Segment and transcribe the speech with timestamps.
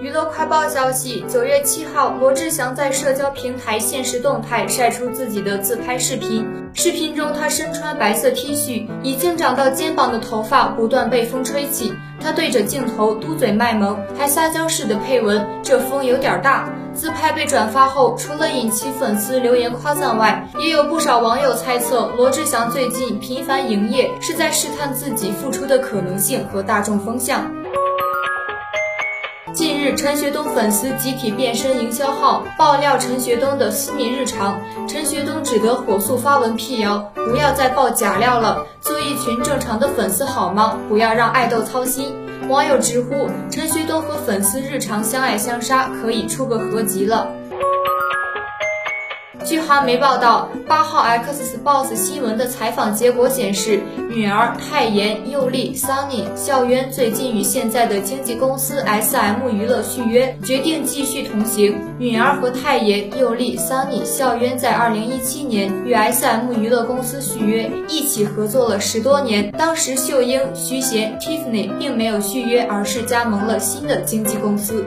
[0.00, 6.46] 娱乐快报消息，九月七号，罗志祥在社交平台现实动态晒出自己的自拍视频。
[6.72, 11.92] 视频中，他身穿白色 T 恤，已经长到肩膀的头发不断被风吹起。
[12.20, 27.52] 他对着镜头嘟嘴卖萌，还撒娇似的配文：“这风有点大。”自拍被转发后，除了引起粉丝留言夸赞外，也有不少网友猜测罗志祥最近频繁营业是在试探自己复出的可能性和大众风向。
[29.96, 34.60] 陈学冬粉丝集体变身营销号，爆料陈学冬的私密日常。
[34.86, 40.76] 陈学冬只得火速发文辟谣，不要再爆假料了，做一群正常的粉丝好吗？
[40.88, 42.14] 不要让爱豆操心。
[42.48, 47.28] 网友直呼陈学冬和粉丝日常相爱相杀，可以出个合集了。
[49.44, 61.80] 据韩媒报道，八号 X Box 新闻的采访结果显示，女儿泰妍、佑丽、Sunny、孝渊最近与现在的经纪公司 SM 娱乐续约，决定继续同行。
[61.98, 69.50] 女儿和泰妍、佑丽、Sunny、孝渊在二零一七年与 SM 娱乐公司续约，一起合作了十多年。
[69.52, 74.84] 当时秀英、徐贤、Tiffany 并没有续约，而是加盟了新的经纪公司。